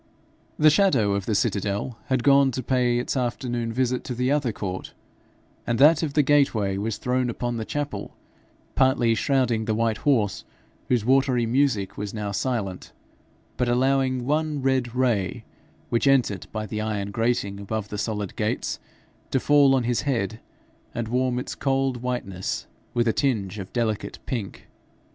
The 0.57 0.71
shadow 0.71 1.13
of 1.13 1.27
the 1.27 1.35
citadel 1.35 1.99
had 2.07 2.23
gone 2.23 2.49
to 2.53 2.63
pay 2.63 2.97
its 2.97 3.15
afternoon 3.15 3.71
visit 3.71 4.03
to 4.05 4.15
the 4.15 4.31
other 4.31 4.51
court, 4.51 4.95
and 5.67 5.77
that 5.77 6.01
of 6.01 6.15
the 6.15 6.23
gateway 6.23 6.75
was 6.77 6.97
thrown 6.97 7.29
upon 7.29 7.57
the 7.57 7.65
chapel, 7.65 8.15
partly 8.73 9.13
shrouding 9.13 9.65
the 9.65 9.75
white 9.75 9.97
horse, 9.97 10.43
whose 10.89 11.05
watery 11.05 11.45
music 11.45 11.99
was 11.99 12.15
now 12.15 12.31
silent, 12.31 12.93
but 13.57 13.69
allowing 13.69 14.25
one 14.25 14.63
red 14.63 14.95
ray, 14.95 15.45
which 15.89 16.07
entered 16.07 16.47
by 16.51 16.65
the 16.65 16.81
iron 16.81 17.11
grating 17.11 17.59
above 17.59 17.89
the 17.89 17.99
solid 17.99 18.35
gates, 18.35 18.79
to 19.29 19.39
fall 19.39 19.75
on 19.75 19.83
his 19.83 20.01
head, 20.01 20.39
and 20.95 21.09
warm 21.09 21.37
its 21.37 21.53
cold 21.53 21.97
whiteness 22.01 22.65
with 22.95 23.07
a 23.07 23.13
tinge 23.13 23.59
of 23.59 23.71
delicate 23.71 24.17
pink. 24.25 24.67